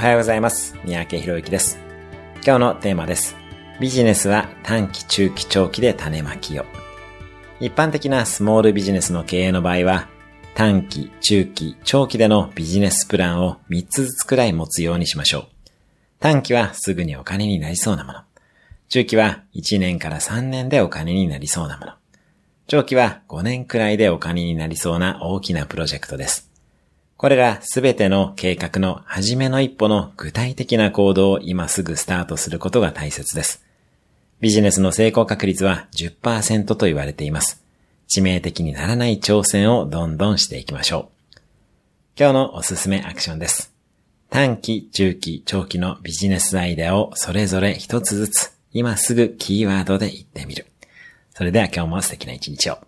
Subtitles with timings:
[0.00, 0.78] おはようございます。
[0.82, 1.78] 三宅博之です。
[2.36, 3.36] 今日のテーマです。
[3.82, 6.64] ビジネスは短期、中期、長期で種まきを。
[7.60, 10.08] 一般的なスモールビジネスの経営の場合は、
[10.54, 15.44] 短期、中期、長期でのビジネスプランを3つずつくらい持つようにしましょう。
[16.18, 18.20] 短期はすぐにお金になりそうなもの。
[18.88, 21.92] 中期は1年から3年でお金になりそうなもの。
[22.68, 26.49] 長期は5年くらいでお金になりそうな大きなプロジェクトです。
[27.20, 33.62] これらすべての計画の初めの一歩の具体的な行動を今すぐスタートすることが大切です。
[34.40, 37.62] ビジネスの成功確率は10%と言われています。
[38.08, 41.40] 致命的にならない挑戦をどんどんしていきましょう。
[42.18, 43.74] 今日のおすすめアクションです。
[44.30, 50.68] 短期、中期、長期のビジネスアイデアをそれぞれ一つずつ今すぐキーワードで言ってみる。
[51.34, 52.78] それでは今日も素敵な一日を。